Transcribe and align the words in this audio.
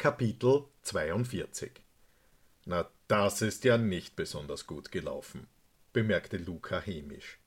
Kapitel 0.00 0.64
42 0.80 1.72
Na, 2.64 2.88
das 3.06 3.42
ist 3.42 3.64
ja 3.64 3.76
nicht 3.76 4.16
besonders 4.16 4.66
gut 4.66 4.90
gelaufen, 4.90 5.46
bemerkte 5.92 6.38
Luca 6.38 6.80
hämisch. 6.80 7.38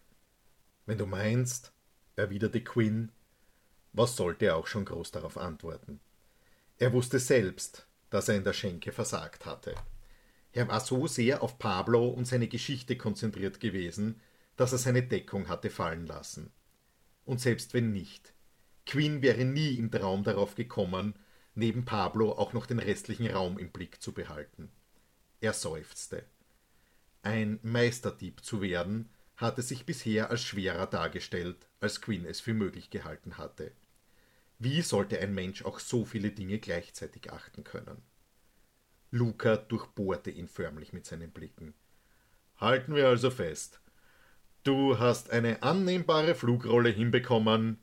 Wenn 0.85 0.99
du 0.99 1.07
meinst, 1.07 1.73
erwiderte 2.15 2.63
Quinn, 2.63 3.11
was 3.91 4.15
sollte 4.15 4.45
er 4.45 4.57
auch 4.57 4.67
schon 4.67 4.85
groß 4.85 5.09
darauf 5.09 5.35
antworten? 5.39 5.99
Er 6.77 6.93
wusste 6.93 7.17
selbst, 7.17 7.87
dass 8.11 8.29
er 8.29 8.35
in 8.35 8.43
der 8.43 8.53
Schenke 8.53 8.91
versagt 8.91 9.47
hatte. 9.47 9.73
Er 10.51 10.67
war 10.67 10.79
so 10.79 11.07
sehr 11.07 11.41
auf 11.41 11.57
Pablo 11.57 12.07
und 12.07 12.25
seine 12.25 12.47
Geschichte 12.47 12.95
konzentriert 12.97 13.61
gewesen, 13.61 14.21
dass 14.57 14.73
er 14.73 14.77
seine 14.77 15.01
Deckung 15.01 15.47
hatte 15.47 15.71
fallen 15.71 16.05
lassen. 16.05 16.51
Und 17.25 17.41
selbst 17.41 17.73
wenn 17.73 17.91
nicht, 17.91 18.31
Quinn 18.85 19.23
wäre 19.23 19.43
nie 19.43 19.73
im 19.73 19.89
Traum 19.89 20.23
darauf 20.23 20.53
gekommen, 20.53 21.15
neben 21.55 21.85
Pablo 21.85 22.31
auch 22.31 22.53
noch 22.53 22.65
den 22.65 22.79
restlichen 22.79 23.27
Raum 23.27 23.57
im 23.57 23.71
Blick 23.71 24.01
zu 24.01 24.11
behalten. 24.11 24.71
Er 25.41 25.53
seufzte. 25.53 26.25
Ein 27.21 27.59
Meisterdieb 27.63 28.43
zu 28.43 28.61
werden, 28.61 29.09
hatte 29.35 29.61
sich 29.61 29.85
bisher 29.85 30.29
als 30.29 30.41
schwerer 30.43 30.87
dargestellt, 30.87 31.67
als 31.79 32.01
Quinn 32.01 32.25
es 32.25 32.39
für 32.39 32.53
möglich 32.53 32.89
gehalten 32.89 33.37
hatte. 33.37 33.71
Wie 34.59 34.81
sollte 34.81 35.19
ein 35.19 35.33
Mensch 35.33 35.65
auch 35.65 35.79
so 35.79 36.05
viele 36.05 36.31
Dinge 36.31 36.59
gleichzeitig 36.59 37.31
achten 37.31 37.63
können? 37.63 38.01
Luca 39.11 39.57
durchbohrte 39.57 40.31
ihn 40.31 40.47
förmlich 40.47 40.93
mit 40.93 41.05
seinen 41.05 41.31
Blicken. 41.31 41.73
Halten 42.57 42.95
wir 42.95 43.07
also 43.07 43.29
fest. 43.29 43.79
Du 44.63 44.97
hast 44.97 45.29
eine 45.29 45.61
annehmbare 45.61 46.35
Flugrolle 46.35 46.89
hinbekommen, 46.89 47.79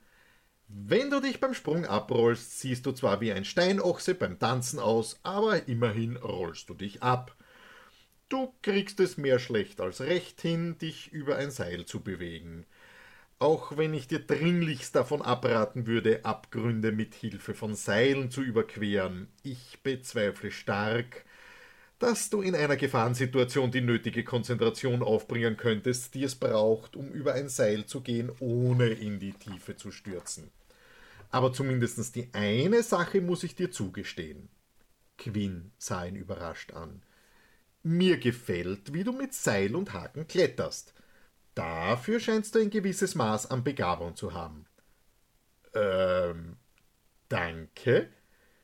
wenn 0.73 1.11
du 1.11 1.21
dich 1.21 1.41
beim 1.41 1.55
Sprung 1.55 1.85
abrollst, 1.85 2.61
siehst 2.61 2.87
du 2.87 2.93
zwar 2.93 3.21
wie 3.21 3.33
ein 3.33 3.45
Steinochse 3.45 4.15
beim 4.15 4.39
Tanzen 4.39 4.79
aus, 4.79 5.19
aber 5.25 5.67
immerhin 5.67 6.17
rollst 6.17 6.69
du 6.71 6.75
dich 6.75 7.03
ab. 7.03 7.35
Du 8.29 8.55
kriegst 8.63 9.01
es 9.01 9.17
mehr 9.17 9.41
schlecht 9.41 9.81
als 9.81 10.01
recht 10.01 10.41
hin, 10.41 10.79
dich 10.79 11.13
über 11.13 11.37
ein 11.37 11.51
Seil 11.51 11.87
zu 11.87 12.01
bewegen. 12.01 12.67
Auch 13.41 13.77
wenn 13.77 13.95
ich 13.95 14.07
dir 14.07 14.21
dringlichst 14.21 14.95
davon 14.95 15.23
abraten 15.23 15.87
würde, 15.89 16.25
Abgründe 16.25 16.93
mit 16.93 17.15
Hilfe 17.15 17.55
von 17.55 17.75
Seilen 17.75 18.31
zu 18.31 18.43
überqueren, 18.43 19.29
ich 19.43 19.81
bezweifle 19.83 20.53
stark, 20.53 21.25
dass 21.99 22.31
du 22.31 22.43
in 22.43 22.55
einer 22.55 22.77
Gefahrensituation 22.77 23.73
die 23.73 23.81
nötige 23.81 24.23
Konzentration 24.23 25.03
aufbringen 25.03 25.57
könntest, 25.57 26.15
die 26.15 26.23
es 26.23 26.37
braucht, 26.37 26.95
um 26.95 27.09
über 27.11 27.35
ein 27.35 27.49
Seil 27.49 27.87
zu 27.87 28.03
gehen, 28.03 28.31
ohne 28.39 28.89
in 28.89 29.19
die 29.19 29.33
Tiefe 29.33 29.75
zu 29.75 29.91
stürzen. 29.91 30.51
Aber 31.31 31.53
zumindest 31.53 32.15
die 32.17 32.29
eine 32.33 32.83
Sache 32.83 33.21
muss 33.21 33.45
ich 33.45 33.55
dir 33.55 33.71
zugestehen. 33.71 34.49
Quinn 35.17 35.73
sah 35.79 36.05
ihn 36.05 36.17
überrascht 36.17 36.73
an. 36.73 37.03
Mir 37.83 38.19
gefällt, 38.19 38.93
wie 38.93 39.05
du 39.05 39.13
mit 39.13 39.33
Seil 39.33 39.75
und 39.77 39.93
Haken 39.93 40.27
kletterst. 40.27 40.93
Dafür 41.55 42.21
scheinst 42.21 42.55
du 42.55 42.59
ein 42.61 42.71
gewisses 42.71 43.15
Maß 43.15 43.51
an 43.51 43.65
Begabung 43.65 44.17
zu 44.17 44.35
haben. 44.35 44.67
Ähm, 45.75 46.57
danke, 47.29 48.09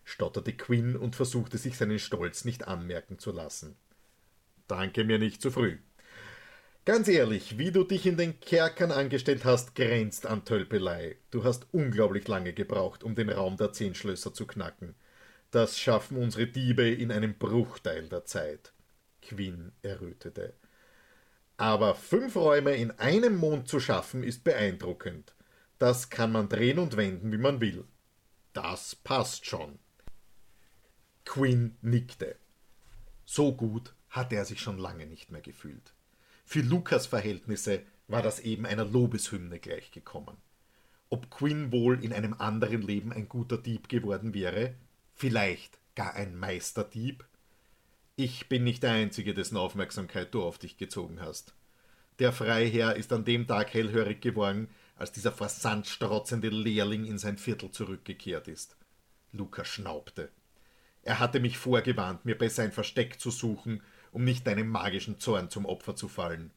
stotterte 0.04 0.52
Quinn 0.52 0.96
und 0.96 1.16
versuchte 1.16 1.58
sich 1.58 1.76
seinen 1.76 1.98
Stolz 1.98 2.44
nicht 2.44 2.66
anmerken 2.66 3.18
zu 3.18 3.32
lassen. 3.32 3.76
Danke 4.66 5.04
mir 5.04 5.18
nicht 5.18 5.40
zu 5.40 5.50
früh. 5.50 5.78
Ganz 6.86 7.08
ehrlich, 7.08 7.58
wie 7.58 7.72
du 7.72 7.82
dich 7.82 8.06
in 8.06 8.16
den 8.16 8.38
Kerkern 8.38 8.92
angestellt 8.92 9.44
hast, 9.44 9.74
grenzt 9.74 10.24
an 10.24 10.44
Tölpelei. 10.44 11.16
Du 11.32 11.42
hast 11.42 11.66
unglaublich 11.72 12.28
lange 12.28 12.52
gebraucht, 12.52 13.02
um 13.02 13.16
den 13.16 13.28
Raum 13.28 13.56
der 13.56 13.72
zehn 13.72 13.96
Schlösser 13.96 14.32
zu 14.32 14.46
knacken. 14.46 14.94
Das 15.50 15.80
schaffen 15.80 16.16
unsere 16.16 16.46
Diebe 16.46 16.88
in 16.88 17.10
einem 17.10 17.36
Bruchteil 17.36 18.08
der 18.08 18.24
Zeit. 18.24 18.72
Quinn 19.20 19.72
errötete. 19.82 20.54
Aber 21.56 21.96
fünf 21.96 22.36
Räume 22.36 22.76
in 22.76 22.92
einem 22.92 23.34
Mond 23.34 23.66
zu 23.66 23.80
schaffen, 23.80 24.22
ist 24.22 24.44
beeindruckend. 24.44 25.34
Das 25.78 26.08
kann 26.08 26.30
man 26.30 26.48
drehen 26.48 26.78
und 26.78 26.96
wenden, 26.96 27.32
wie 27.32 27.38
man 27.38 27.60
will. 27.60 27.84
Das 28.52 28.94
passt 28.94 29.44
schon. 29.44 29.80
Quinn 31.24 31.78
nickte. 31.82 32.36
So 33.24 33.56
gut 33.56 33.92
hatte 34.08 34.36
er 34.36 34.44
sich 34.44 34.60
schon 34.60 34.78
lange 34.78 35.06
nicht 35.06 35.32
mehr 35.32 35.42
gefühlt. 35.42 35.95
Für 36.48 36.60
Lukas 36.60 37.08
Verhältnisse 37.08 37.82
war 38.06 38.22
das 38.22 38.38
eben 38.38 38.66
einer 38.66 38.84
Lobeshymne 38.84 39.58
gleichgekommen. 39.58 40.36
Ob 41.10 41.28
Quinn 41.28 41.72
wohl 41.72 42.02
in 42.02 42.12
einem 42.12 42.34
anderen 42.34 42.82
Leben 42.82 43.12
ein 43.12 43.28
guter 43.28 43.58
Dieb 43.58 43.88
geworden 43.88 44.32
wäre, 44.32 44.74
vielleicht 45.12 45.76
gar 45.96 46.14
ein 46.14 46.36
Meisterdieb? 46.36 47.26
Ich 48.14 48.48
bin 48.48 48.62
nicht 48.62 48.84
der 48.84 48.92
Einzige, 48.92 49.34
dessen 49.34 49.56
Aufmerksamkeit 49.56 50.32
du 50.32 50.42
auf 50.44 50.56
dich 50.58 50.76
gezogen 50.76 51.20
hast. 51.20 51.52
Der 52.20 52.32
Freiherr 52.32 52.94
ist 52.94 53.12
an 53.12 53.24
dem 53.24 53.48
Tag 53.48 53.74
hellhörig 53.74 54.20
geworden, 54.20 54.68
als 54.94 55.10
dieser 55.10 55.32
versandsstrotzende 55.32 56.48
Lehrling 56.48 57.06
in 57.06 57.18
sein 57.18 57.38
Viertel 57.38 57.72
zurückgekehrt 57.72 58.46
ist. 58.46 58.76
Lukas 59.32 59.66
schnaubte. 59.66 60.30
Er 61.02 61.18
hatte 61.18 61.40
mich 61.40 61.58
vorgewarnt, 61.58 62.24
mir 62.24 62.38
besser 62.38 62.62
ein 62.62 62.72
Versteck 62.72 63.18
zu 63.18 63.32
suchen 63.32 63.82
um 64.16 64.24
nicht 64.24 64.46
deinem 64.46 64.70
magischen 64.70 65.20
Zorn 65.20 65.50
zum 65.50 65.66
Opfer 65.66 65.94
zu 65.94 66.08
fallen. 66.08 66.50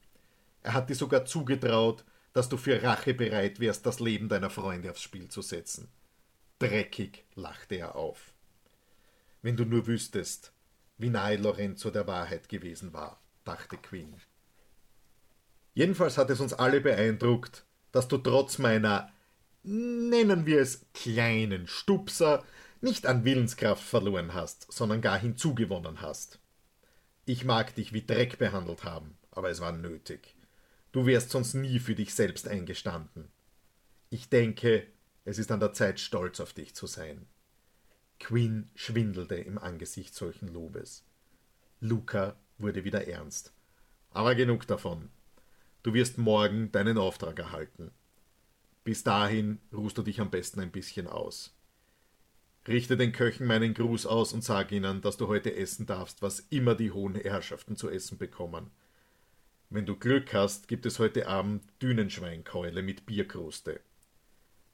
Er 0.63 0.73
hat 0.73 0.89
dir 0.89 0.95
sogar 0.95 1.25
zugetraut, 1.25 2.05
dass 2.31 2.47
du 2.47 2.55
für 2.55 2.81
Rache 2.81 3.13
bereit 3.13 3.59
wärst, 3.59 3.85
das 3.85 3.99
Leben 3.99 4.29
deiner 4.29 4.49
Freunde 4.49 4.89
aufs 4.89 5.01
Spiel 5.01 5.27
zu 5.27 5.41
setzen. 5.41 5.89
Dreckig 6.59 7.25
lachte 7.35 7.75
er 7.75 7.97
auf. 7.97 8.31
Wenn 9.41 9.57
du 9.57 9.65
nur 9.65 9.87
wüsstest, 9.87 10.53
wie 10.97 11.09
nahe 11.09 11.35
Lorenzo 11.35 11.91
der 11.91 12.07
Wahrheit 12.07 12.47
gewesen 12.47 12.93
war, 12.93 13.19
dachte 13.43 13.75
Quinn. 13.75 14.15
Jedenfalls 15.73 16.17
hat 16.17 16.29
es 16.29 16.39
uns 16.39 16.53
alle 16.53 16.79
beeindruckt, 16.79 17.65
dass 17.91 18.07
du 18.07 18.19
trotz 18.19 18.57
meiner, 18.57 19.11
nennen 19.63 20.45
wir 20.45 20.61
es, 20.61 20.85
kleinen 20.93 21.67
Stupser 21.67 22.41
nicht 22.79 23.05
an 23.05 23.25
Willenskraft 23.25 23.83
verloren 23.83 24.33
hast, 24.33 24.71
sondern 24.71 25.01
gar 25.01 25.19
hinzugewonnen 25.19 26.01
hast. 26.01 26.39
Ich 27.29 27.45
mag 27.45 27.75
dich 27.75 27.93
wie 27.93 28.03
Dreck 28.03 28.39
behandelt 28.39 28.85
haben, 28.85 29.15
aber 29.29 29.51
es 29.51 29.61
war 29.61 29.71
nötig. 29.71 30.33
Du 30.91 31.05
wärst 31.05 31.29
sonst 31.29 31.53
nie 31.53 31.77
für 31.77 31.93
dich 31.93 32.15
selbst 32.15 32.47
eingestanden. 32.47 33.27
Ich 34.09 34.29
denke, 34.29 34.87
es 35.25 35.37
ist 35.37 35.51
an 35.51 35.59
der 35.59 35.71
Zeit, 35.71 35.99
stolz 35.99 36.39
auf 36.39 36.53
dich 36.53 36.73
zu 36.73 36.87
sein. 36.87 37.27
Quinn 38.19 38.71
schwindelte 38.73 39.35
im 39.35 39.59
Angesicht 39.59 40.15
solchen 40.15 40.47
Lobes. 40.47 41.03
Luca 41.79 42.35
wurde 42.57 42.83
wieder 42.83 43.07
ernst. 43.07 43.53
Aber 44.09 44.33
genug 44.33 44.65
davon. 44.65 45.11
Du 45.83 45.93
wirst 45.93 46.17
morgen 46.17 46.71
deinen 46.71 46.97
Auftrag 46.97 47.37
erhalten. 47.37 47.91
Bis 48.83 49.03
dahin 49.03 49.59
ruhst 49.71 49.99
du 49.99 50.01
dich 50.01 50.19
am 50.19 50.31
besten 50.31 50.61
ein 50.61 50.71
bisschen 50.71 51.05
aus. 51.05 51.55
Richte 52.67 52.97
den 52.97 53.11
Köchen 53.11 53.47
meinen 53.47 53.73
Gruß 53.73 54.05
aus 54.05 54.33
und 54.33 54.43
sag 54.43 54.71
ihnen, 54.71 55.01
dass 55.01 55.17
du 55.17 55.27
heute 55.27 55.55
essen 55.55 55.85
darfst, 55.85 56.21
was 56.21 56.41
immer 56.49 56.75
die 56.75 56.91
hohen 56.91 57.15
Herrschaften 57.15 57.75
zu 57.75 57.89
essen 57.89 58.17
bekommen. 58.17 58.69
Wenn 59.69 59.85
du 59.85 59.95
Glück 59.95 60.33
hast, 60.33 60.67
gibt 60.67 60.85
es 60.85 60.99
heute 60.99 61.27
Abend 61.27 61.63
Dünenschweinkeule 61.81 62.81
mit 62.81 63.05
Bierkruste. 63.05 63.79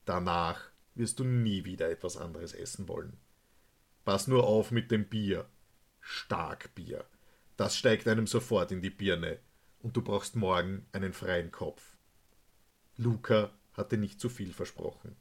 Danach 0.05 0.69
wirst 0.95 1.19
du 1.19 1.23
nie 1.23 1.65
wieder 1.65 1.89
etwas 1.89 2.17
anderes 2.17 2.53
essen 2.53 2.87
wollen. 2.87 3.17
Pass 4.03 4.27
nur 4.27 4.45
auf 4.45 4.71
mit 4.71 4.91
dem 4.91 5.07
Bier. 5.07 5.49
Starkbier. 5.99 7.05
Das 7.57 7.77
steigt 7.77 8.07
einem 8.07 8.27
sofort 8.27 8.71
in 8.71 8.81
die 8.81 8.89
Birne, 8.89 9.39
und 9.79 9.97
du 9.97 10.01
brauchst 10.01 10.35
morgen 10.35 10.85
einen 10.91 11.13
freien 11.13 11.51
Kopf. 11.51 11.97
Luca 12.97 13.51
hatte 13.73 13.97
nicht 13.97 14.19
zu 14.19 14.29
viel 14.29 14.53
versprochen. 14.53 15.15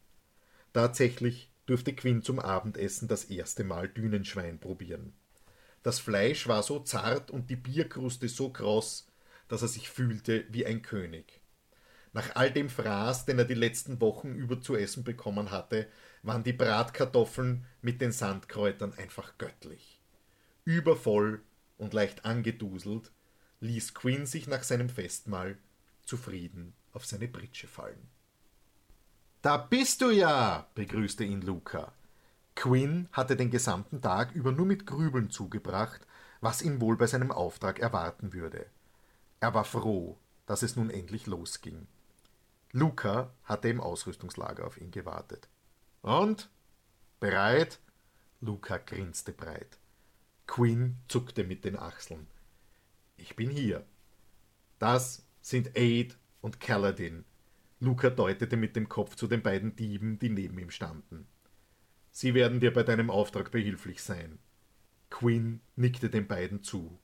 Tatsächlich 0.73 1.51
durfte 1.67 1.95
Quinn 1.95 2.23
zum 2.23 2.39
Abendessen 2.39 3.09
das 3.09 3.25
erste 3.25 3.65
Mal 3.65 3.89
Dünenschwein 3.89 4.59
probieren. 4.59 5.15
Das 5.83 5.99
Fleisch 5.99 6.49
war 6.49 6.62
so 6.62 6.81
zart 6.81 7.31
und 7.31 7.50
die 7.50 7.56
Bierkruste 7.56 8.29
so 8.29 8.50
kross, 8.50 9.06
dass 9.49 9.62
er 9.62 9.69
sich 9.69 9.91
fühlte 9.91 10.44
wie 10.50 10.67
ein 10.67 10.83
König. 10.83 11.41
Nach 12.12 12.37
all 12.37 12.50
dem 12.50 12.71
Fraß, 12.71 13.27
den 13.27 13.38
er 13.38 13.44
die 13.44 13.55
letzten 13.55 14.00
Wochen 14.00 14.35
über 14.35 14.61
zu 14.61 14.77
essen 14.77 15.05
bekommen 15.05 15.50
hatte, 15.50 15.88
waren 16.23 16.44
die 16.44 16.53
Bratkartoffeln 16.53 17.67
mit 17.83 18.00
den 18.00 18.12
Sandkräutern 18.12 18.94
einfach 18.94 19.37
göttlich. 19.37 20.00
Übervoll 20.65 21.43
und 21.77 21.93
leicht 21.93 22.25
angeduselt 22.25 23.11
ließ 23.61 23.94
Quinn 23.94 24.27
sich 24.27 24.47
nach 24.47 24.62
seinem 24.62 24.88
Festmahl 24.88 25.59
zufrieden 26.05 26.75
auf 26.93 27.05
seine 27.05 27.29
Britsche 27.29 27.67
fallen. 27.67 28.09
Da 29.44 29.58
bist 29.58 30.00
du 30.00 30.08
ja, 30.08 30.67
begrüßte 30.75 31.23
ihn 31.23 31.43
Luca. 31.43 31.93
Quinn 32.56 33.11
hatte 33.12 33.37
den 33.37 33.50
gesamten 33.50 34.00
Tag 34.00 34.35
über 34.35 34.52
nur 34.52 34.64
mit 34.64 34.87
Grübeln 34.87 35.29
zugebracht, 35.29 36.00
was 36.41 36.62
ihn 36.62 36.81
wohl 36.81 36.96
bei 36.96 37.06
seinem 37.06 37.31
Auftrag 37.31 37.79
erwarten 37.79 38.32
würde. 38.32 38.64
Er 39.41 39.52
war 39.52 39.64
froh, 39.64 40.17
dass 40.46 40.62
es 40.62 40.76
nun 40.76 40.88
endlich 40.88 41.26
losging. 41.26 41.87
Luca 42.73 43.35
hatte 43.44 43.69
im 43.69 43.82
Ausrüstungslager 43.82 44.67
auf 44.67 44.81
ihn 44.81 44.91
gewartet. 44.91 45.47
Und? 46.00 46.49
Bereit? 47.20 47.81
Luca 48.40 48.79
grinste 48.79 49.32
breit. 49.32 49.76
Quinn 50.47 50.97
zuckte 51.06 51.44
mit 51.44 51.67
den 51.67 51.79
Achseln. 51.79 52.29
Ich 53.19 53.37
bin 53.37 53.50
hier. 53.50 53.85
Das 54.79 55.23
sind 55.43 55.76
Aid 55.76 56.17
und 56.40 56.61
Kaladin. 56.61 57.26
Luca 57.85 58.11
deutete 58.11 58.57
mit 58.57 58.77
dem 58.77 58.89
Kopf 58.89 59.15
zu 59.15 59.27
den 59.27 59.43
beiden 59.43 59.77
Dieben, 59.77 60.19
die 60.19 60.31
neben 60.31 60.59
ihm 60.59 60.71
standen. 60.71 61.27
Sie 62.11 62.35
werden 62.35 62.61
dir 62.61 62.73
bei 62.73 62.83
deinem 62.83 63.11
Auftrag 63.11 63.51
behilflich 63.51 64.03
sein. 64.03 64.39
Quinn 65.11 65.61
nickte 65.77 66.09
den 66.09 66.27
beiden 66.27 66.63
zu. 66.63 66.99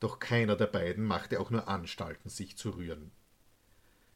Doch 0.00 0.18
keiner 0.18 0.56
der 0.56 0.66
beiden 0.66 1.04
machte 1.04 1.38
auch 1.38 1.50
nur 1.50 1.68
Anstalten, 1.68 2.28
sich 2.28 2.56
zu 2.56 2.70
rühren. 2.70 3.12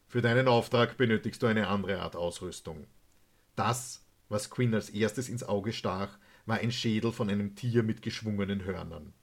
Für 0.07 0.21
deinen 0.21 0.47
Auftrag 0.47 0.97
benötigst 0.97 1.41
du 1.41 1.47
eine 1.47 1.67
andere 1.67 2.01
Art 2.01 2.15
Ausrüstung. 2.15 2.87
Das, 3.55 4.05
was 4.29 4.49
Quinn 4.49 4.73
als 4.73 4.89
erstes 4.89 5.29
ins 5.29 5.43
Auge 5.43 5.73
stach, 5.73 6.17
war 6.45 6.57
ein 6.57 6.71
Schädel 6.71 7.11
von 7.11 7.29
einem 7.29 7.55
Tier 7.55 7.83
mit 7.83 8.01
geschwungenen 8.01 8.63
Hörnern. 8.63 9.13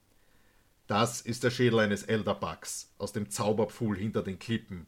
Das 0.87 1.21
ist 1.23 1.45
der 1.45 1.51
Schädel 1.51 1.79
eines 1.79 2.03
Elderbugs 2.03 2.95
aus 2.99 3.13
dem 3.13 3.31
Zauberpfuhl 3.31 3.97
hinter 3.97 4.23
den 4.23 4.39
Klippen. 4.39 4.87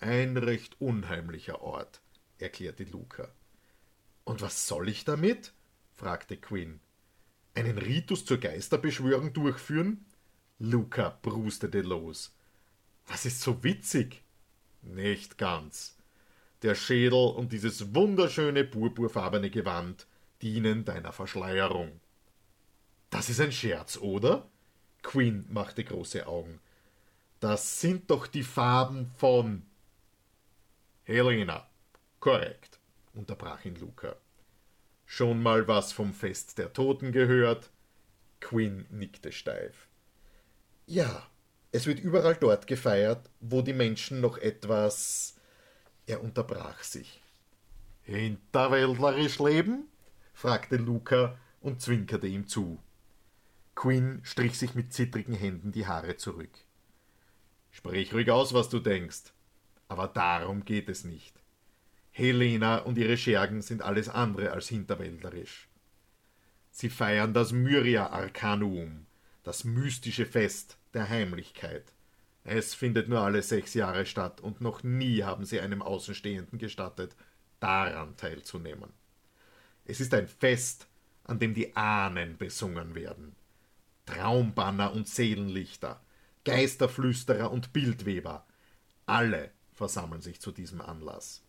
Ein 0.00 0.36
recht 0.36 0.80
unheimlicher 0.80 1.62
Ort, 1.62 2.00
erklärte 2.38 2.84
Luca. 2.84 3.28
Und 4.24 4.42
was 4.42 4.66
soll 4.66 4.88
ich 4.88 5.04
damit? 5.04 5.52
fragte 5.94 6.36
Quinn. 6.36 6.80
Einen 7.54 7.78
Ritus 7.78 8.26
zur 8.26 8.38
Geisterbeschwörung 8.38 9.32
durchführen? 9.32 10.04
Luca 10.58 11.18
brustete 11.22 11.80
los. 11.80 12.36
Was 13.06 13.24
ist 13.24 13.40
so 13.40 13.62
witzig? 13.64 14.22
Nicht 14.82 15.38
ganz. 15.38 15.96
Der 16.62 16.74
Schädel 16.74 17.28
und 17.34 17.52
dieses 17.52 17.94
wunderschöne 17.94 18.64
purpurfarbene 18.64 19.50
Gewand 19.50 20.06
dienen 20.42 20.84
deiner 20.84 21.12
Verschleierung. 21.12 22.00
Das 23.10 23.30
ist 23.30 23.40
ein 23.40 23.52
Scherz, 23.52 23.96
oder? 23.96 24.48
Queen 25.02 25.46
machte 25.48 25.84
große 25.84 26.26
Augen. 26.26 26.60
Das 27.40 27.80
sind 27.80 28.10
doch 28.10 28.26
die 28.26 28.42
Farben 28.42 29.06
von. 29.16 29.62
Helena. 31.06 31.64
Korrekt, 32.18 32.80
unterbrach 33.14 33.64
ihn 33.64 33.76
Luca. 33.76 34.16
Schon 35.04 35.40
mal 35.40 35.68
was 35.68 35.92
vom 35.92 36.12
Fest 36.12 36.58
der 36.58 36.72
Toten 36.72 37.12
gehört? 37.12 37.70
Quinn 38.40 38.86
nickte 38.90 39.30
steif. 39.30 39.86
Ja, 40.84 41.24
es 41.70 41.86
wird 41.86 42.00
überall 42.00 42.34
dort 42.34 42.66
gefeiert, 42.66 43.30
wo 43.38 43.62
die 43.62 43.72
Menschen 43.72 44.20
noch 44.20 44.36
etwas. 44.38 45.36
Er 46.06 46.24
unterbrach 46.24 46.82
sich. 46.82 47.22
Hinterwäldlerisch 48.02 49.38
leben? 49.38 49.88
fragte 50.34 50.76
Luca 50.76 51.38
und 51.60 51.80
zwinkerte 51.80 52.26
ihm 52.26 52.48
zu. 52.48 52.82
Quinn 53.76 54.22
strich 54.24 54.58
sich 54.58 54.74
mit 54.74 54.92
zittrigen 54.92 55.34
Händen 55.34 55.70
die 55.70 55.86
Haare 55.86 56.16
zurück. 56.16 56.58
Sprich 57.70 58.12
ruhig 58.12 58.28
aus, 58.32 58.54
was 58.54 58.68
du 58.68 58.80
denkst. 58.80 59.35
Aber 59.88 60.08
darum 60.08 60.64
geht 60.64 60.88
es 60.88 61.04
nicht. 61.04 61.40
Helena 62.10 62.78
und 62.78 62.98
ihre 62.98 63.16
Schergen 63.16 63.62
sind 63.62 63.82
alles 63.82 64.08
andere 64.08 64.52
als 64.52 64.68
hinterwäldlerisch. 64.68 65.68
Sie 66.70 66.90
feiern 66.90 67.34
das 67.34 67.52
Myria 67.52 68.08
Arcanum, 68.08 69.06
das 69.42 69.64
mystische 69.64 70.26
Fest 70.26 70.78
der 70.94 71.08
Heimlichkeit. 71.08 71.92
Es 72.44 72.74
findet 72.74 73.08
nur 73.08 73.20
alle 73.20 73.42
sechs 73.42 73.74
Jahre 73.74 74.06
statt 74.06 74.40
und 74.40 74.60
noch 74.60 74.82
nie 74.82 75.22
haben 75.24 75.44
sie 75.44 75.60
einem 75.60 75.82
Außenstehenden 75.82 76.58
gestattet, 76.58 77.16
daran 77.60 78.16
teilzunehmen. 78.16 78.90
Es 79.84 80.00
ist 80.00 80.14
ein 80.14 80.28
Fest, 80.28 80.86
an 81.24 81.38
dem 81.38 81.54
die 81.54 81.76
Ahnen 81.76 82.38
besungen 82.38 82.94
werden. 82.94 83.34
Traumbanner 84.06 84.92
und 84.92 85.08
Seelenlichter, 85.08 86.00
Geisterflüsterer 86.44 87.50
und 87.50 87.72
Bildweber, 87.72 88.46
alle 89.06 89.50
versammeln 89.76 90.20
sich 90.20 90.40
zu 90.40 90.52
diesem 90.52 90.80
Anlass. 90.80 91.44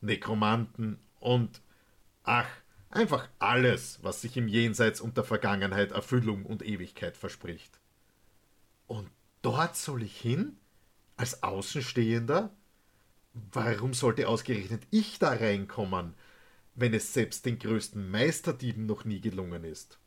Nekromanten 0.00 0.98
und, 1.20 1.62
ach, 2.24 2.48
einfach 2.90 3.28
alles, 3.38 4.00
was 4.02 4.20
sich 4.20 4.36
im 4.36 4.48
Jenseits 4.48 5.00
und 5.00 5.16
der 5.16 5.24
Vergangenheit 5.24 5.92
Erfüllung 5.92 6.44
und 6.44 6.62
Ewigkeit 6.62 7.16
verspricht. 7.16 7.80
Und 8.86 9.08
dort 9.40 9.76
soll 9.76 10.02
ich 10.02 10.20
hin? 10.20 10.58
Als 11.16 11.42
Außenstehender? 11.42 12.50
Warum 13.32 13.94
sollte 13.94 14.28
ausgerechnet 14.28 14.82
ich 14.90 15.18
da 15.18 15.30
reinkommen? 15.30 16.14
wenn 16.74 16.94
es 16.94 17.12
selbst 17.12 17.44
den 17.46 17.58
größten 17.58 18.10
Meisterdieben 18.10 18.86
noch 18.86 19.04
nie 19.04 19.20
gelungen 19.20 19.64
ist. 19.64 19.98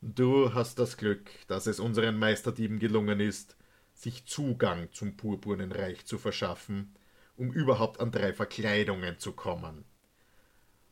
Du 0.00 0.52
hast 0.52 0.78
das 0.78 0.96
Glück, 0.96 1.30
dass 1.48 1.66
es 1.66 1.80
unseren 1.80 2.18
Meisterdieben 2.18 2.78
gelungen 2.78 3.20
ist, 3.20 3.56
sich 4.04 4.26
Zugang 4.26 4.92
zum 4.92 5.16
purpurnen 5.16 5.72
Reich 5.72 6.04
zu 6.06 6.18
verschaffen, 6.18 6.94
um 7.36 7.50
überhaupt 7.50 8.00
an 8.00 8.12
drei 8.12 8.32
Verkleidungen 8.32 9.18
zu 9.18 9.32
kommen. 9.32 9.84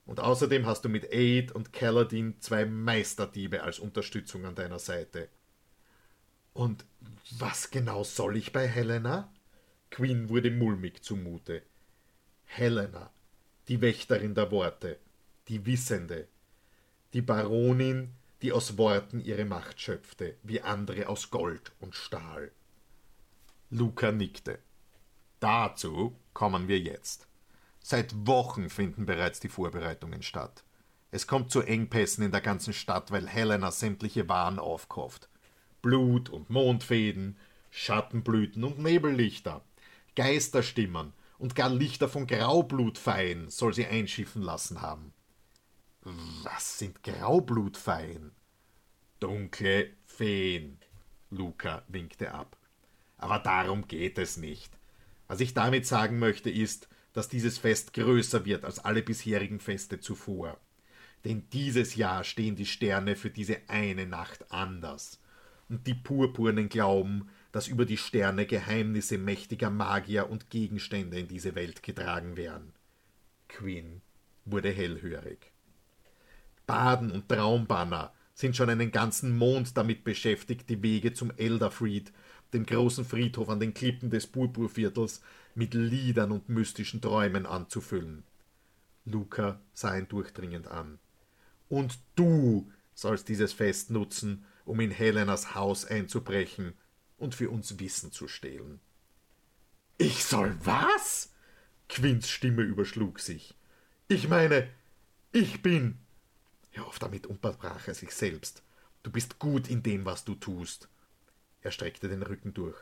Und 0.04 0.18
außerdem 0.18 0.66
hast 0.66 0.84
du 0.84 0.88
mit 0.88 1.12
Aid 1.12 1.52
und 1.52 1.72
Kaladin 1.72 2.40
zwei 2.40 2.64
Meisterdiebe 2.64 3.62
als 3.62 3.78
Unterstützung 3.78 4.44
an 4.46 4.56
deiner 4.56 4.80
Seite. 4.80 5.28
Und 6.54 6.84
was 7.38 7.70
genau 7.70 8.02
soll 8.02 8.36
ich 8.36 8.52
bei 8.52 8.66
Helena? 8.66 9.32
Queen 9.90 10.28
wurde 10.28 10.50
mulmig 10.50 11.02
zumute. 11.02 11.62
Helena, 12.44 13.12
die 13.68 13.80
Wächterin 13.80 14.34
der 14.34 14.50
Worte, 14.50 14.98
die 15.48 15.64
Wissende, 15.66 16.28
die 17.12 17.22
Baronin, 17.22 18.14
die 18.40 18.52
aus 18.52 18.76
Worten 18.76 19.20
ihre 19.20 19.44
Macht 19.44 19.80
schöpfte, 19.80 20.36
wie 20.42 20.62
andere 20.62 21.08
aus 21.08 21.30
Gold 21.30 21.72
und 21.78 21.94
Stahl. 21.94 22.50
Luca 23.74 24.12
nickte. 24.12 24.58
Dazu 25.40 26.14
kommen 26.34 26.68
wir 26.68 26.78
jetzt. 26.78 27.26
Seit 27.80 28.26
Wochen 28.26 28.68
finden 28.68 29.06
bereits 29.06 29.40
die 29.40 29.48
Vorbereitungen 29.48 30.22
statt. 30.22 30.62
Es 31.10 31.26
kommt 31.26 31.50
zu 31.50 31.62
Engpässen 31.62 32.22
in 32.22 32.32
der 32.32 32.42
ganzen 32.42 32.74
Stadt, 32.74 33.10
weil 33.10 33.26
Helena 33.26 33.70
sämtliche 33.70 34.28
Waren 34.28 34.58
aufkauft. 34.58 35.30
Blut 35.80 36.28
und 36.28 36.50
Mondfäden, 36.50 37.38
Schattenblüten 37.70 38.62
und 38.62 38.78
Nebellichter, 38.78 39.64
Geisterstimmen 40.16 41.14
und 41.38 41.54
gar 41.54 41.70
Lichter 41.70 42.10
von 42.10 42.26
Graublutfeien 42.26 43.48
soll 43.48 43.72
sie 43.72 43.86
einschiffen 43.86 44.42
lassen 44.42 44.82
haben. 44.82 45.14
Was 46.02 46.78
sind 46.78 47.02
Graublutfeien? 47.02 48.32
Dunkle 49.18 49.94
Feen. 50.04 50.78
Luca 51.30 51.84
winkte 51.88 52.34
ab. 52.34 52.58
Aber 53.22 53.38
darum 53.38 53.86
geht 53.86 54.18
es 54.18 54.36
nicht. 54.36 54.76
Was 55.28 55.38
ich 55.38 55.54
damit 55.54 55.86
sagen 55.86 56.18
möchte, 56.18 56.50
ist, 56.50 56.88
dass 57.12 57.28
dieses 57.28 57.56
Fest 57.56 57.92
größer 57.92 58.44
wird 58.44 58.64
als 58.64 58.80
alle 58.80 59.00
bisherigen 59.00 59.60
Feste 59.60 60.00
zuvor. 60.00 60.58
Denn 61.24 61.48
dieses 61.52 61.94
Jahr 61.94 62.24
stehen 62.24 62.56
die 62.56 62.66
Sterne 62.66 63.14
für 63.14 63.30
diese 63.30 63.58
eine 63.68 64.06
Nacht 64.06 64.50
anders. 64.50 65.20
Und 65.68 65.86
die 65.86 65.94
Purpurnen 65.94 66.68
glauben, 66.68 67.28
dass 67.52 67.68
über 67.68 67.86
die 67.86 67.96
Sterne 67.96 68.44
Geheimnisse 68.44 69.18
mächtiger 69.18 69.70
Magier 69.70 70.28
und 70.28 70.50
Gegenstände 70.50 71.20
in 71.20 71.28
diese 71.28 71.54
Welt 71.54 71.84
getragen 71.84 72.36
werden. 72.36 72.72
Quinn 73.48 74.02
wurde 74.44 74.70
hellhörig. 74.70 75.52
Baden 76.66 77.12
und 77.12 77.28
Traumbanner 77.28 78.12
sind 78.34 78.56
schon 78.56 78.68
einen 78.68 78.90
ganzen 78.90 79.38
Mond 79.38 79.76
damit 79.76 80.02
beschäftigt, 80.02 80.68
die 80.68 80.82
Wege 80.82 81.12
zum 81.12 81.30
Elderfried, 81.36 82.12
dem 82.52 82.66
großen 82.66 83.04
Friedhof 83.04 83.48
an 83.48 83.60
den 83.60 83.74
Klippen 83.74 84.10
des 84.10 84.26
Purpurviertels, 84.26 85.22
mit 85.54 85.74
Liedern 85.74 86.32
und 86.32 86.48
mystischen 86.48 87.00
Träumen 87.00 87.46
anzufüllen. 87.46 88.24
Luca 89.04 89.60
sah 89.74 89.96
ihn 89.96 90.08
durchdringend 90.08 90.68
an. 90.68 90.98
Und 91.68 91.98
du 92.14 92.70
sollst 92.94 93.28
dieses 93.28 93.52
Fest 93.52 93.90
nutzen, 93.90 94.44
um 94.64 94.80
in 94.80 94.90
Helenas 94.90 95.54
Haus 95.54 95.84
einzubrechen 95.84 96.74
und 97.18 97.34
für 97.34 97.50
uns 97.50 97.78
Wissen 97.78 98.12
zu 98.12 98.28
stehlen. 98.28 98.80
Ich 99.98 100.24
soll 100.24 100.56
was? 100.64 101.32
Quinns 101.88 102.28
Stimme 102.28 102.62
überschlug 102.62 103.20
sich. 103.20 103.54
Ich 104.08 104.28
meine, 104.28 104.68
ich 105.32 105.62
bin. 105.62 105.98
Hör 106.70 106.86
auf 106.86 106.98
damit, 106.98 107.26
unterbrach 107.26 107.86
er 107.86 107.94
sich 107.94 108.12
selbst. 108.12 108.62
Du 109.02 109.10
bist 109.10 109.38
gut 109.38 109.68
in 109.68 109.82
dem, 109.82 110.04
was 110.04 110.24
du 110.24 110.34
tust. 110.34 110.88
Er 111.62 111.70
streckte 111.70 112.08
den 112.08 112.22
Rücken 112.22 112.54
durch. 112.54 112.76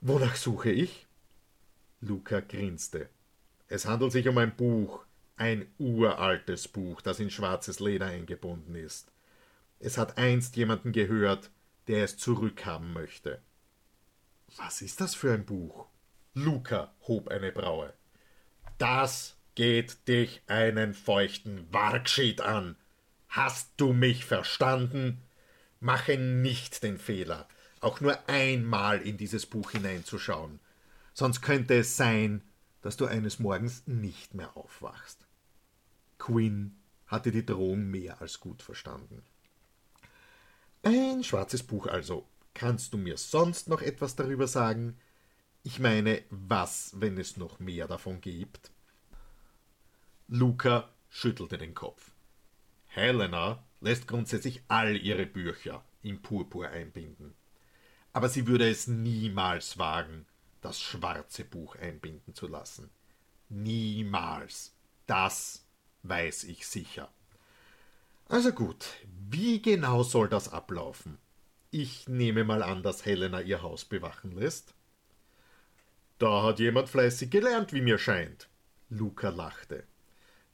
Wonach 0.00 0.36
suche 0.36 0.70
ich? 0.70 1.06
Luca 2.00 2.40
grinste. 2.40 3.08
Es 3.68 3.86
handelt 3.86 4.12
sich 4.12 4.26
um 4.28 4.38
ein 4.38 4.56
Buch, 4.56 5.04
ein 5.36 5.66
uraltes 5.78 6.68
Buch, 6.68 7.00
das 7.00 7.20
in 7.20 7.30
schwarzes 7.30 7.80
Leder 7.80 8.06
eingebunden 8.06 8.74
ist. 8.74 9.12
Es 9.78 9.96
hat 9.96 10.18
einst 10.18 10.56
jemanden 10.56 10.92
gehört, 10.92 11.50
der 11.86 12.04
es 12.04 12.16
zurückhaben 12.16 12.92
möchte. 12.92 13.40
Was 14.56 14.82
ist 14.82 15.00
das 15.00 15.14
für 15.14 15.32
ein 15.32 15.46
Buch? 15.46 15.86
Luca 16.34 16.92
hob 17.06 17.28
eine 17.28 17.52
Braue. 17.52 17.92
Das 18.78 19.36
geht 19.54 20.08
dich 20.08 20.42
einen 20.46 20.94
feuchten 20.94 21.72
Wargschied 21.72 22.40
an, 22.40 22.76
Hast 23.30 23.70
du 23.76 23.92
mich 23.92 24.24
verstanden? 24.24 25.22
Mache 25.80 26.18
nicht 26.18 26.82
den 26.82 26.98
Fehler, 26.98 27.48
auch 27.80 28.00
nur 28.00 28.28
einmal 28.28 29.00
in 29.00 29.16
dieses 29.16 29.46
Buch 29.46 29.70
hineinzuschauen, 29.70 30.60
sonst 31.14 31.40
könnte 31.40 31.74
es 31.74 31.96
sein, 31.96 32.42
dass 32.82 32.96
du 32.96 33.06
eines 33.06 33.38
Morgens 33.38 33.86
nicht 33.86 34.34
mehr 34.34 34.56
aufwachst. 34.56 35.26
Quinn 36.18 36.76
hatte 37.06 37.32
die 37.32 37.44
Drohung 37.44 37.90
mehr 37.90 38.20
als 38.20 38.40
gut 38.40 38.62
verstanden. 38.62 39.22
Ein 40.82 41.24
schwarzes 41.24 41.62
Buch 41.62 41.86
also. 41.86 42.26
Kannst 42.52 42.92
du 42.92 42.98
mir 42.98 43.16
sonst 43.16 43.68
noch 43.68 43.80
etwas 43.80 44.16
darüber 44.16 44.46
sagen? 44.46 44.98
Ich 45.62 45.78
meine, 45.78 46.22
was, 46.30 46.92
wenn 46.96 47.18
es 47.18 47.36
noch 47.36 47.58
mehr 47.58 47.86
davon 47.86 48.20
gibt? 48.20 48.70
Luca 50.28 50.88
schüttelte 51.08 51.58
den 51.58 51.74
Kopf. 51.74 52.12
Helena 52.86 53.62
lässt 53.80 54.06
grundsätzlich 54.06 54.62
all 54.68 54.96
ihre 54.96 55.26
Bücher 55.26 55.84
in 56.02 56.22
Purpur 56.22 56.68
einbinden. 56.68 57.34
Aber 58.12 58.28
sie 58.28 58.46
würde 58.46 58.68
es 58.68 58.86
niemals 58.86 59.78
wagen, 59.78 60.26
das 60.60 60.80
schwarze 60.80 61.44
Buch 61.44 61.76
einbinden 61.76 62.34
zu 62.34 62.46
lassen. 62.48 62.90
Niemals. 63.48 64.74
Das 65.06 65.64
weiß 66.02 66.44
ich 66.44 66.66
sicher. 66.66 67.10
Also 68.28 68.52
gut, 68.52 68.86
wie 69.28 69.60
genau 69.60 70.02
soll 70.02 70.28
das 70.28 70.52
ablaufen? 70.52 71.18
Ich 71.70 72.08
nehme 72.08 72.44
mal 72.44 72.62
an, 72.62 72.82
dass 72.82 73.04
Helena 73.04 73.40
ihr 73.40 73.62
Haus 73.62 73.84
bewachen 73.84 74.32
lässt. 74.32 74.74
Da 76.18 76.42
hat 76.42 76.58
jemand 76.58 76.88
fleißig 76.88 77.30
gelernt, 77.30 77.72
wie 77.72 77.80
mir 77.80 77.98
scheint. 77.98 78.48
Luca 78.88 79.30
lachte. 79.30 79.84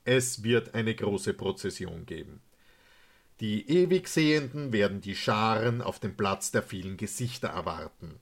Es 0.05 0.43
wird 0.43 0.75
eine 0.75 0.95
große 0.95 1.35
Prozession 1.35 2.07
geben. 2.07 2.41
Die 3.41 3.69
Ewigsehenden 3.69 4.73
werden 4.73 5.03
die 5.03 5.15
Scharen 5.15 5.83
auf 5.83 6.01
dem 6.01 6.17
Platz 6.17 6.53
der 6.53 6.63
vielen 6.63 6.97
Gesichter 6.97 7.49
erwarten. 7.49 8.19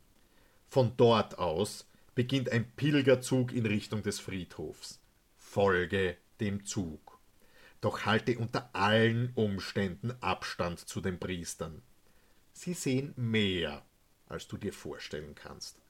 Von 0.68 0.96
dort 0.96 1.38
aus 1.38 1.86
beginnt 2.16 2.48
ein 2.48 2.68
Pilgerzug 2.72 3.52
in 3.52 3.64
Richtung 3.64 4.02
des 4.02 4.18
Friedhofs. 4.18 5.00
Folge 5.38 6.16
dem 6.40 6.64
Zug. 6.64 7.20
Doch 7.80 8.06
halte 8.06 8.38
unter 8.38 8.70
allen 8.72 9.30
Umständen 9.34 10.12
Abstand 10.20 10.80
zu 10.80 11.00
den 11.00 11.20
Priestern. 11.20 11.82
Sie 12.52 12.74
sehen 12.74 13.12
mehr, 13.16 13.84
als 14.26 14.48
du 14.48 14.56
dir 14.56 14.72
vorstellen 14.72 15.34
kannst. 15.34 15.80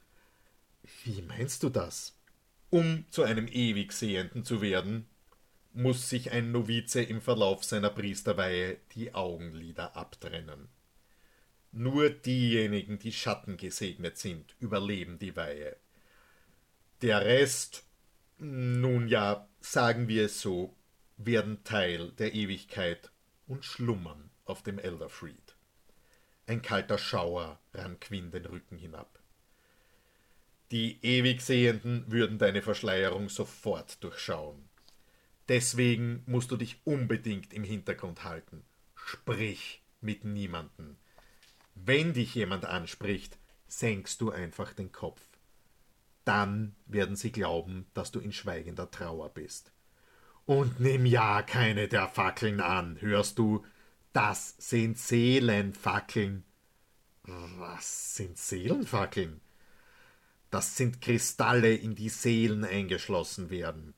Wie 1.04 1.22
meinst 1.22 1.62
du 1.62 1.70
das? 1.70 2.14
Um 2.68 3.04
zu 3.10 3.22
einem 3.22 3.46
Ewigsehenden 3.46 4.44
zu 4.44 4.60
werden, 4.60 5.06
muss 5.74 6.08
sich 6.08 6.30
ein 6.30 6.52
Novize 6.52 7.02
im 7.02 7.20
Verlauf 7.20 7.64
seiner 7.64 7.90
Priesterweihe 7.90 8.78
die 8.94 9.14
Augenlider 9.14 9.96
abtrennen. 9.96 10.68
Nur 11.72 12.10
diejenigen, 12.10 13.00
die 13.00 13.12
Schatten 13.12 13.56
gesegnet 13.56 14.16
sind, 14.16 14.54
überleben 14.60 15.18
die 15.18 15.34
Weihe. 15.34 15.76
Der 17.02 17.24
Rest, 17.24 17.84
nun 18.38 19.08
ja, 19.08 19.48
sagen 19.60 20.06
wir 20.06 20.26
es 20.26 20.40
so, 20.40 20.76
werden 21.16 21.64
Teil 21.64 22.12
der 22.12 22.34
Ewigkeit 22.34 23.10
und 23.48 23.64
schlummern 23.64 24.30
auf 24.44 24.62
dem 24.62 24.78
Elderfried. 24.78 25.56
Ein 26.46 26.62
kalter 26.62 26.98
Schauer 26.98 27.58
rann 27.72 27.98
Quinn 27.98 28.30
den 28.30 28.46
Rücken 28.46 28.76
hinab. 28.76 29.18
Die 30.70 30.98
Ewigsehenden 31.02 32.04
würden 32.10 32.38
deine 32.38 32.62
Verschleierung 32.62 33.28
sofort 33.28 34.02
durchschauen. 34.04 34.68
Deswegen 35.48 36.22
musst 36.26 36.50
du 36.50 36.56
dich 36.56 36.80
unbedingt 36.84 37.52
im 37.52 37.64
Hintergrund 37.64 38.24
halten. 38.24 38.62
Sprich 38.94 39.82
mit 40.00 40.24
niemanden. 40.24 40.96
Wenn 41.74 42.12
dich 42.14 42.34
jemand 42.34 42.64
anspricht, 42.64 43.36
senkst 43.68 44.20
du 44.20 44.30
einfach 44.30 44.72
den 44.72 44.92
Kopf. 44.92 45.20
Dann 46.24 46.74
werden 46.86 47.16
sie 47.16 47.32
glauben, 47.32 47.86
dass 47.92 48.10
du 48.10 48.20
in 48.20 48.32
schweigender 48.32 48.90
Trauer 48.90 49.28
bist. 49.28 49.72
Und 50.46 50.80
nimm 50.80 51.06
ja 51.06 51.42
keine 51.42 51.88
der 51.88 52.08
Fackeln 52.08 52.60
an, 52.60 53.00
hörst 53.00 53.38
du? 53.38 53.64
Das 54.12 54.54
sind 54.58 54.98
Seelenfackeln. 54.98 56.44
Was 57.24 58.16
sind 58.16 58.38
Seelenfackeln? 58.38 59.40
Das 60.50 60.76
sind 60.76 61.00
Kristalle, 61.00 61.74
in 61.74 61.94
die 61.94 62.10
Seelen 62.10 62.64
eingeschlossen 62.64 63.50
werden. 63.50 63.94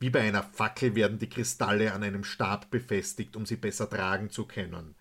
Wie 0.00 0.10
bei 0.10 0.20
einer 0.20 0.44
Fackel 0.44 0.94
werden 0.94 1.18
die 1.18 1.28
Kristalle 1.28 1.92
an 1.92 2.02
einem 2.02 2.24
Stab 2.24 2.70
befestigt, 2.70 3.34
um 3.34 3.46
sie 3.46 3.56
besser 3.56 3.90
tragen 3.90 4.30
zu 4.30 4.46
können. 4.46 4.94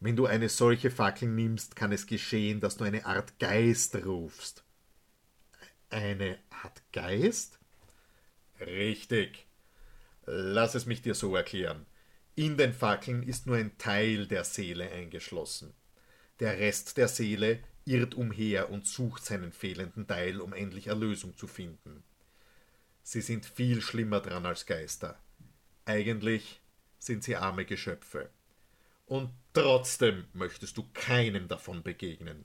Wenn 0.00 0.14
du 0.14 0.26
eine 0.26 0.48
solche 0.48 0.92
Fackel 0.92 1.28
nimmst, 1.28 1.74
kann 1.74 1.90
es 1.90 2.06
geschehen, 2.06 2.60
dass 2.60 2.76
du 2.76 2.84
eine 2.84 3.04
Art 3.04 3.38
Geist 3.40 3.96
rufst. 3.96 4.62
Eine 5.90 6.38
Art 6.62 6.82
Geist? 6.92 7.58
Richtig. 8.60 9.46
Lass 10.26 10.74
es 10.76 10.86
mich 10.86 11.02
dir 11.02 11.14
so 11.14 11.34
erklären. 11.34 11.86
In 12.36 12.56
den 12.56 12.72
Fackeln 12.72 13.24
ist 13.24 13.46
nur 13.46 13.56
ein 13.56 13.76
Teil 13.78 14.28
der 14.28 14.44
Seele 14.44 14.88
eingeschlossen. 14.88 15.74
Der 16.38 16.58
Rest 16.58 16.96
der 16.96 17.08
Seele 17.08 17.58
irrt 17.84 18.14
umher 18.14 18.70
und 18.70 18.86
sucht 18.86 19.24
seinen 19.24 19.50
fehlenden 19.50 20.06
Teil, 20.06 20.40
um 20.40 20.52
endlich 20.52 20.86
Erlösung 20.86 21.36
zu 21.36 21.48
finden. 21.48 22.04
Sie 23.10 23.22
sind 23.22 23.46
viel 23.46 23.80
schlimmer 23.80 24.20
dran 24.20 24.44
als 24.44 24.66
Geister. 24.66 25.18
Eigentlich 25.86 26.60
sind 26.98 27.24
sie 27.24 27.36
arme 27.36 27.64
Geschöpfe. 27.64 28.28
Und 29.06 29.30
trotzdem 29.54 30.26
möchtest 30.34 30.76
du 30.76 30.86
keinem 30.92 31.48
davon 31.48 31.82
begegnen, 31.82 32.44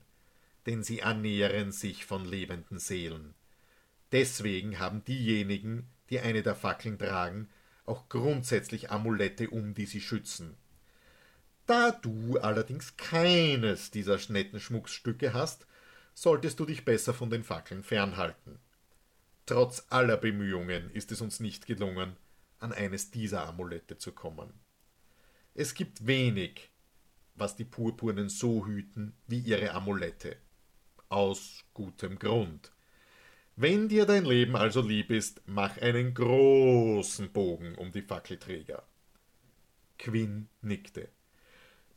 denn 0.66 0.82
sie 0.82 1.00
ernähren 1.00 1.74
sich 1.74 2.06
von 2.06 2.24
lebenden 2.24 2.80
Seelen. 2.80 3.36
Deswegen 4.14 4.80
haben 4.80 5.04
diejenigen, 5.04 5.90
die 6.10 6.22
eine 6.22 6.44
der 6.44 6.56
Fackeln 6.56 6.98
tragen, 6.98 7.50
auch 7.86 8.08
grundsätzlich 8.08 8.90
Amulette 8.90 9.50
um, 9.50 9.74
die 9.74 9.86
sie 9.86 10.00
schützen. 10.00 10.56
Da 11.66 11.92
du 11.92 12.40
allerdings 12.40 12.96
keines 12.96 13.92
dieser 13.92 14.18
netten 14.30 14.62
Schmucksstücke 14.62 15.34
hast, 15.34 15.68
solltest 16.14 16.58
du 16.62 16.66
dich 16.66 16.86
besser 16.86 17.14
von 17.14 17.30
den 17.30 17.44
Fackeln 17.44 17.84
fernhalten. 17.84 18.62
Trotz 19.46 19.86
aller 19.90 20.18
Bemühungen 20.18 20.90
ist 20.92 21.12
es 21.12 21.22
uns 21.22 21.40
nicht 21.40 21.66
gelungen, 21.66 22.16
an 22.60 22.72
eines 22.72 23.12
dieser 23.12 23.46
Amulette 23.46 23.98
zu 23.98 24.14
kommen. 24.14 24.54
Es 25.54 25.74
gibt 25.74 26.08
wenig, 26.08 26.72
was 27.36 27.56
die 27.56 27.66
Purpurnen 27.66 28.30
so 28.30 28.66
hüten 28.66 29.16
wie 29.28 29.40
ihre 29.40 29.72
Amulette. 29.72 30.38
Aus 31.10 31.64
gutem 31.74 32.18
Grund. 32.18 32.72
Wenn 33.56 33.88
dir 33.88 34.06
dein 34.06 34.26
Leben 34.26 34.56
also 34.56 34.82
lieb 34.82 35.12
ist, 35.12 35.42
mach 35.46 35.78
einen 35.78 36.14
großen 36.14 37.32
Bogen 37.32 37.76
um 37.76 37.92
die 37.92 38.02
Fackelträger. 38.02 38.84
Quinn 40.00 40.50
nickte. 40.62 41.10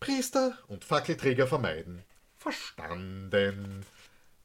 Priester 0.00 0.58
und 0.68 0.84
Fackelträger 0.84 1.46
vermeiden. 1.46 2.02
Verstanden. 2.34 3.86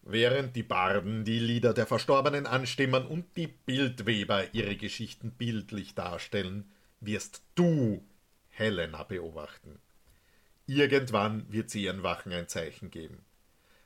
Während 0.03 0.55
die 0.55 0.63
Barden 0.63 1.25
die 1.25 1.39
Lieder 1.39 1.73
der 1.73 1.85
Verstorbenen 1.85 2.47
anstimmen 2.47 3.05
und 3.05 3.25
die 3.37 3.47
Bildweber 3.47 4.53
ihre 4.53 4.75
Geschichten 4.75 5.31
bildlich 5.31 5.93
darstellen, 5.93 6.71
wirst 6.99 7.43
du 7.55 8.03
Helena 8.49 9.03
beobachten. 9.03 9.79
Irgendwann 10.65 11.45
wird 11.51 11.69
sie 11.69 11.83
ihren 11.83 12.03
Wachen 12.03 12.31
ein 12.33 12.47
Zeichen 12.47 12.89
geben. 12.89 13.23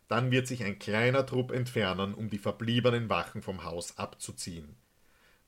Dann 0.08 0.32
wird 0.32 0.48
sich 0.48 0.64
ein 0.64 0.80
kleiner 0.80 1.26
Trupp 1.26 1.52
entfernen, 1.52 2.14
um 2.14 2.30
die 2.30 2.38
verbliebenen 2.38 3.10
Wachen 3.10 3.42
vom 3.42 3.64
Haus 3.64 3.98
abzuziehen. 3.98 4.76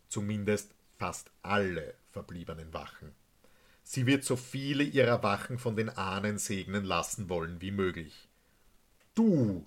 Zumindest 0.09 0.74
fast 0.97 1.29
alle 1.43 1.93
verbliebenen 2.12 2.74
Wachen. 2.74 3.13
Sie 3.83 4.05
wird 4.05 4.24
so 4.24 4.36
viele 4.36 4.83
ihrer 4.83 5.24
Wachen 5.24 5.59
von 5.59 5.75
den 5.75 5.89
Ahnen 5.89 6.39
segnen 6.39 6.83
lassen 6.83 7.29
wollen 7.29 7.62
wie 7.62 7.71
möglich. 7.71 8.27
Du 9.13 9.65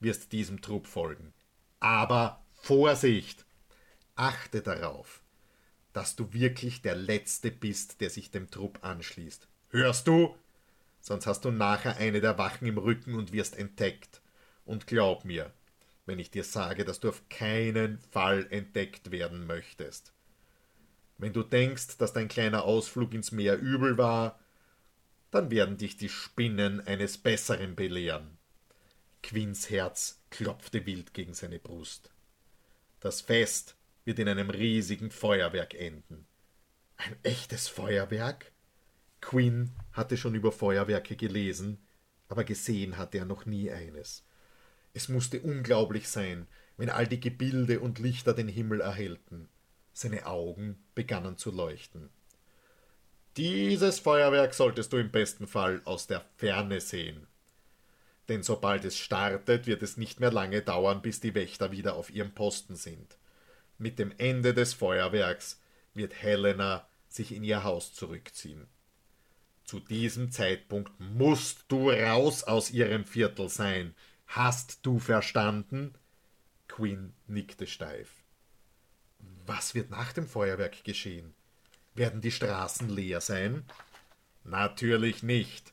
wirst 0.00 0.32
diesem 0.32 0.60
Trupp 0.60 0.86
folgen. 0.86 1.32
Aber 1.80 2.44
Vorsicht! 2.54 3.44
Achte 4.16 4.62
darauf, 4.62 5.22
dass 5.92 6.16
du 6.16 6.32
wirklich 6.32 6.82
der 6.82 6.96
Letzte 6.96 7.50
bist, 7.50 8.00
der 8.00 8.10
sich 8.10 8.30
dem 8.30 8.50
Trupp 8.50 8.80
anschließt. 8.82 9.46
Hörst 9.70 10.08
du? 10.08 10.34
Sonst 11.00 11.26
hast 11.26 11.44
du 11.44 11.50
nachher 11.50 11.96
eine 11.98 12.20
der 12.20 12.36
Wachen 12.38 12.66
im 12.66 12.78
Rücken 12.78 13.14
und 13.14 13.32
wirst 13.32 13.56
entdeckt. 13.56 14.20
Und 14.64 14.86
glaub 14.86 15.24
mir, 15.24 15.52
wenn 16.06 16.18
ich 16.18 16.30
dir 16.30 16.44
sage, 16.44 16.84
dass 16.84 17.00
du 17.00 17.10
auf 17.10 17.28
keinen 17.28 17.98
Fall 18.10 18.46
entdeckt 18.50 19.10
werden 19.10 19.46
möchtest. 19.46 20.12
Wenn 21.18 21.32
du 21.32 21.42
denkst, 21.42 21.98
dass 21.98 22.12
dein 22.12 22.28
kleiner 22.28 22.64
Ausflug 22.64 23.12
ins 23.12 23.30
Meer 23.30 23.58
übel 23.58 23.98
war, 23.98 24.38
dann 25.30 25.50
werden 25.50 25.76
dich 25.76 25.96
die 25.96 26.08
Spinnen 26.08 26.80
eines 26.86 27.18
Besseren 27.18 27.76
belehren. 27.76 28.37
Quinns 29.28 29.68
Herz 29.68 30.22
klopfte 30.30 30.86
wild 30.86 31.12
gegen 31.12 31.34
seine 31.34 31.58
Brust. 31.58 32.10
Das 33.00 33.20
Fest 33.20 33.76
wird 34.06 34.18
in 34.20 34.26
einem 34.26 34.48
riesigen 34.48 35.10
Feuerwerk 35.10 35.74
enden. 35.74 36.26
Ein 36.96 37.14
echtes 37.24 37.68
Feuerwerk? 37.68 38.52
Quinn 39.20 39.68
hatte 39.92 40.16
schon 40.16 40.34
über 40.34 40.50
Feuerwerke 40.50 41.14
gelesen, 41.14 41.76
aber 42.30 42.42
gesehen 42.42 42.96
hatte 42.96 43.18
er 43.18 43.26
noch 43.26 43.44
nie 43.44 43.70
eines. 43.70 44.24
Es 44.94 45.10
musste 45.10 45.42
unglaublich 45.42 46.08
sein, 46.08 46.46
wenn 46.78 46.88
all 46.88 47.06
die 47.06 47.20
Gebilde 47.20 47.80
und 47.80 47.98
Lichter 47.98 48.32
den 48.32 48.48
Himmel 48.48 48.80
erhellten. 48.80 49.50
Seine 49.92 50.24
Augen 50.24 50.82
begannen 50.94 51.36
zu 51.36 51.50
leuchten. 51.50 52.08
Dieses 53.36 53.98
Feuerwerk 53.98 54.54
solltest 54.54 54.90
du 54.94 54.96
im 54.96 55.10
besten 55.10 55.46
Fall 55.46 55.82
aus 55.84 56.06
der 56.06 56.24
Ferne 56.38 56.80
sehen. 56.80 57.27
Denn 58.28 58.42
sobald 58.42 58.84
es 58.84 58.98
startet, 58.98 59.66
wird 59.66 59.82
es 59.82 59.96
nicht 59.96 60.20
mehr 60.20 60.30
lange 60.30 60.62
dauern, 60.62 61.00
bis 61.00 61.20
die 61.20 61.34
Wächter 61.34 61.72
wieder 61.72 61.94
auf 61.94 62.10
ihrem 62.10 62.34
Posten 62.34 62.76
sind. 62.76 63.16
Mit 63.78 63.98
dem 63.98 64.12
Ende 64.18 64.54
des 64.54 64.74
Feuerwerks 64.74 65.60
wird 65.94 66.14
Helena 66.14 66.86
sich 67.08 67.32
in 67.32 67.44
ihr 67.44 67.64
Haus 67.64 67.94
zurückziehen. 67.94 68.66
Zu 69.64 69.80
diesem 69.80 70.30
Zeitpunkt 70.30 70.92
musst 70.98 71.64
du 71.68 71.90
raus 71.90 72.42
aus 72.42 72.70
ihrem 72.70 73.04
Viertel 73.04 73.48
sein. 73.48 73.94
Hast 74.26 74.80
du 74.82 74.98
verstanden? 74.98 75.94
Quinn 76.68 77.14
nickte 77.26 77.66
steif. 77.66 78.10
Was 79.46 79.74
wird 79.74 79.90
nach 79.90 80.12
dem 80.12 80.26
Feuerwerk 80.26 80.84
geschehen? 80.84 81.34
Werden 81.94 82.20
die 82.20 82.30
Straßen 82.30 82.88
leer 82.88 83.20
sein? 83.20 83.64
Natürlich 84.44 85.22
nicht. 85.22 85.72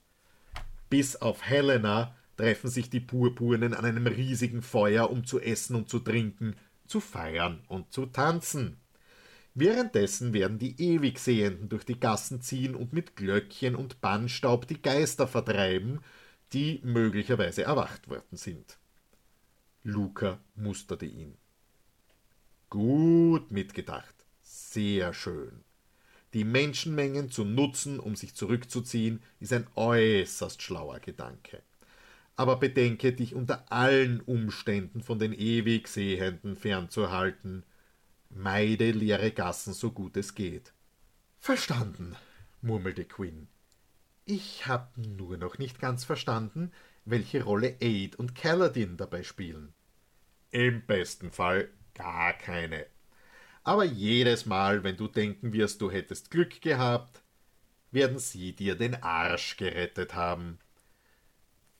Bis 0.89 1.15
auf 1.17 1.43
Helena 1.43 2.15
treffen 2.37 2.69
sich 2.69 2.89
die 2.89 2.99
Purpurnen 2.99 3.73
an 3.73 3.85
einem 3.85 4.07
riesigen 4.07 4.61
Feuer, 4.61 5.09
um 5.09 5.25
zu 5.25 5.39
essen 5.39 5.75
und 5.75 5.89
zu 5.89 5.99
trinken, 5.99 6.55
zu 6.87 6.99
feiern 6.99 7.63
und 7.67 7.91
zu 7.91 8.05
tanzen. 8.05 8.77
Währenddessen 9.53 10.33
werden 10.33 10.59
die 10.59 10.79
Ewigsehenden 10.81 11.69
durch 11.69 11.85
die 11.85 11.99
Gassen 11.99 12.41
ziehen 12.41 12.75
und 12.75 12.91
mit 12.91 13.15
Glöckchen 13.15 13.75
und 13.75 14.01
Bannstaub 14.01 14.67
die 14.67 14.81
Geister 14.81 15.27
vertreiben, 15.27 16.01
die 16.51 16.81
möglicherweise 16.83 17.63
erwacht 17.63 18.09
worden 18.09 18.37
sind. 18.37 18.77
Luca 19.83 20.39
musterte 20.55 21.05
ihn. 21.05 21.37
Gut 22.69 23.51
mitgedacht, 23.51 24.15
sehr 24.41 25.13
schön. 25.13 25.63
Die 26.33 26.43
Menschenmengen 26.43 27.31
zu 27.31 27.45
nutzen, 27.45 27.97
um 27.97 28.17
sich 28.17 28.35
zurückzuziehen, 28.35 29.21
ist 29.39 29.53
ein 29.53 29.67
äußerst 29.75 30.61
schlauer 30.61 30.99
Gedanke. 30.99 31.61
Aber 32.35 32.57
bedenke 32.57 33.13
dich 33.13 33.33
unter 33.33 33.71
allen 33.71 34.21
Umständen 34.21 35.01
von 35.01 35.19
den 35.19 35.33
Ewigsehenden 35.33 36.55
fernzuhalten. 36.55 37.63
Meide 38.29 38.91
leere 38.91 39.31
Gassen 39.31 39.73
so 39.73 39.91
gut 39.91 40.17
es 40.17 40.35
geht. 40.35 40.73
Verstanden, 41.39 42.15
murmelte 42.61 43.05
Quinn. 43.05 43.47
Ich 44.25 44.65
hab 44.67 44.97
nur 44.97 45.37
noch 45.37 45.59
nicht 45.59 45.79
ganz 45.79 46.03
verstanden, 46.03 46.71
welche 47.05 47.43
Rolle 47.43 47.77
Aid 47.79 48.15
und 48.15 48.35
Kaladin 48.35 48.97
dabei 48.97 49.23
spielen. 49.23 49.73
Im 50.51 50.85
besten 50.85 51.31
Fall 51.31 51.69
gar 51.93 52.33
keine. 52.33 52.87
Aber 53.63 53.83
jedes 53.83 54.45
Mal, 54.45 54.83
wenn 54.83 54.97
du 54.97 55.07
denken 55.07 55.53
wirst, 55.53 55.81
du 55.81 55.91
hättest 55.91 56.31
Glück 56.31 56.61
gehabt, 56.61 57.23
werden 57.91 58.19
sie 58.19 58.55
dir 58.55 58.75
den 58.75 59.01
Arsch 59.01 59.57
gerettet 59.57 60.15
haben. 60.15 60.59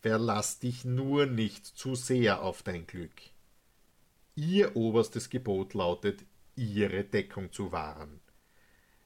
Verlass 0.05 0.59
dich 0.59 0.85
nur 0.85 1.25
nicht 1.25 1.65
zu 1.65 1.95
sehr 1.95 2.43
auf 2.43 2.61
dein 2.61 2.85
Glück. 2.85 3.23
Ihr 4.35 4.75
oberstes 4.75 5.31
Gebot 5.31 5.73
lautet, 5.73 6.23
ihre 6.55 7.03
Deckung 7.03 7.51
zu 7.51 7.71
wahren. 7.71 8.19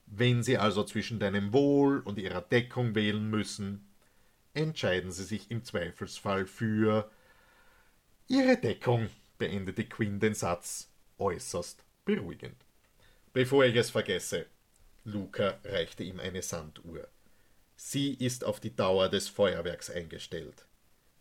Wenn 0.08 0.44
sie 0.44 0.58
also 0.58 0.84
zwischen 0.84 1.18
deinem 1.18 1.54
Wohl 1.54 2.00
und 2.02 2.20
ihrer 2.20 2.42
Deckung 2.42 2.96
wählen 2.96 3.30
müssen, 3.30 3.88
entscheiden 4.54 5.14
sie 5.14 5.24
sich 5.24 5.50
im 5.50 5.64
Zweifelsfall 5.64 6.46
für 6.46 7.10
ihre 8.28 8.58
Deckung, 8.58 9.10
beendete 9.38 9.86
Quinn 9.86 10.20
den 10.20 10.34
Satz 10.34 10.90
äußerst 11.18 11.82
beruhigend. 12.04 12.58
Bevor 13.32 13.64
ich 13.64 13.78
es 13.78 13.90
vergesse, 13.90 14.48
Luca 15.06 15.60
reichte 15.64 16.04
ihm 16.04 16.20
eine 16.20 16.42
Sanduhr. 16.42 17.08
Sie 17.78 18.16
ist 18.16 18.44
auf 18.44 18.60
die 18.60 18.76
Dauer 18.76 19.08
des 19.08 19.30
Feuerwerks 19.30 19.90
eingestellt. 19.90 20.66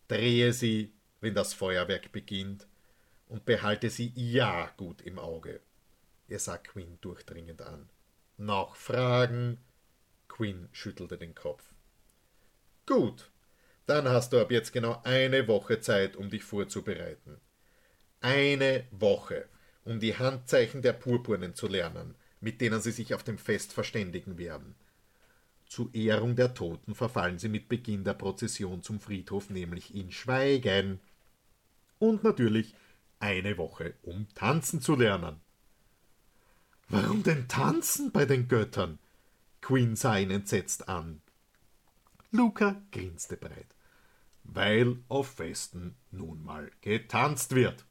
Drehe 0.09 0.53
sie, 0.53 0.93
wenn 1.21 1.35
das 1.35 1.55
Feuerwerk 1.55 2.13
beginnt, 2.13 2.67
und 3.27 3.45
behalte 3.45 3.91
sie 3.91 4.13
ja 4.15 4.71
gut 4.77 5.03
im 5.03 5.19
Auge. 5.19 5.61
Er 6.29 6.39
sah 6.39 6.57
Quinn 6.57 6.99
durchdringend 7.01 7.63
an. 7.63 7.89
Noch 8.39 8.77
Fragen? 8.77 9.59
Quinn 10.29 10.69
schüttelte 10.73 11.19
den 11.19 11.35
Kopf. 11.35 11.75
Gut, 12.87 13.31
dann 13.87 14.09
hast 14.09 14.33
du 14.33 14.41
ab 14.41 14.51
jetzt 14.51 14.73
genau 14.73 15.01
eine 15.05 15.49
Woche 15.49 15.81
Zeit, 15.81 16.17
um 16.17 16.31
dich 16.31 16.45
vorzubereiten. 16.45 17.41
Eine 18.21 18.87
Woche, 18.91 19.47
um 19.85 20.01
die 20.01 20.17
Handzeichen 20.17 20.83
der 20.83 20.93
Purpurnen 20.93 21.55
zu 21.55 21.67
lernen, 21.67 22.15
mit 22.41 22.61
denen 22.61 22.81
sie 22.81 22.93
sich 22.93 23.15
auf 23.15 23.25
dem 23.25 23.39
Fest 23.39 23.73
verständigen 23.73 24.39
werden. 24.39 24.75
Zu 25.69 25.91
Ehrung 25.93 26.35
der 26.35 26.55
Toten 26.55 26.95
verfallen 26.95 27.39
sie 27.39 27.51
mit 27.51 27.69
Beginn 27.69 28.03
der 28.03 28.15
Prozession 28.15 28.83
zum 28.83 29.01
Friedhof 29.01 29.51
nämlich 29.51 29.95
in 29.95 30.11
Schweigen. 30.11 30.99
Und 31.99 32.25
natürlich 32.25 32.75
eine 33.21 33.59
Woche, 33.59 33.95
um 34.03 34.27
tanzen 34.35 34.81
zu 34.81 34.97
lernen. 34.97 35.41
Warum 36.89 37.23
denn 37.23 37.49
tanzen 37.49 38.13
bei 38.13 38.25
den 38.25 38.49
Göttern? 38.49 38.99
Queen 39.61 39.95
sah 39.95 40.17
ihn 40.17 40.31
entsetzt 40.31 40.89
an. 40.89 41.21
Luca 42.31 42.81
grinste 42.91 43.37
breit. 43.37 43.75
Weil 44.45 44.97
auf 45.09 45.33
Festen 45.33 45.97
nun 46.11 46.43
mal 46.43 46.71
getanzt 46.81 47.55
wird. 47.55 47.85